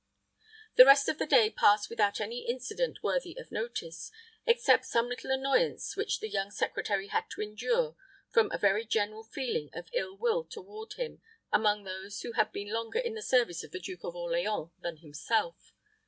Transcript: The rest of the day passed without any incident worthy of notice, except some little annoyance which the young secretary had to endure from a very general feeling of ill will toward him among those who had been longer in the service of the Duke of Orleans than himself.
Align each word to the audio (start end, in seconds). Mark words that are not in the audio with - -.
The 0.77 0.85
rest 0.87 1.09
of 1.09 1.19
the 1.19 1.27
day 1.27 1.51
passed 1.51 1.87
without 1.87 2.19
any 2.19 2.49
incident 2.49 3.03
worthy 3.03 3.37
of 3.37 3.51
notice, 3.51 4.09
except 4.47 4.85
some 4.85 5.07
little 5.09 5.29
annoyance 5.29 5.95
which 5.95 6.19
the 6.21 6.27
young 6.27 6.49
secretary 6.49 7.09
had 7.09 7.25
to 7.29 7.41
endure 7.41 7.95
from 8.27 8.51
a 8.51 8.57
very 8.57 8.83
general 8.83 9.21
feeling 9.21 9.69
of 9.73 9.89
ill 9.93 10.17
will 10.17 10.43
toward 10.43 10.93
him 10.93 11.21
among 11.53 11.83
those 11.83 12.21
who 12.21 12.31
had 12.31 12.51
been 12.51 12.73
longer 12.73 12.97
in 12.97 13.13
the 13.13 13.21
service 13.21 13.63
of 13.63 13.69
the 13.69 13.79
Duke 13.79 14.03
of 14.03 14.15
Orleans 14.15 14.71
than 14.81 14.97
himself. 14.97 15.71